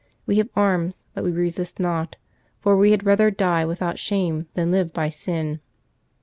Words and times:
We 0.25 0.37
have 0.37 0.49
arms, 0.55 1.05
but 1.13 1.23
we 1.23 1.29
resist 1.31 1.79
not, 1.79 2.15
for 2.59 2.75
we 2.75 2.89
had 2.89 3.05
rather 3.05 3.29
die 3.29 3.65
without 3.65 3.99
shame 3.99 4.47
than 4.55 4.71
live 4.71 4.91
by 4.93 5.09
sin." 5.09 5.59